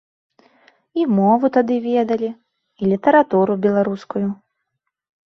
І 1.01 1.03
мову 1.17 1.45
тады 1.57 1.75
ведалі, 1.87 2.29
і 2.81 2.89
літаратуру 2.95 3.59
беларускую. 3.67 4.23